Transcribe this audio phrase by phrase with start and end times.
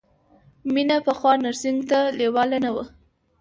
[0.73, 2.85] مینه پخوا نرسنګ ته لېواله نه وه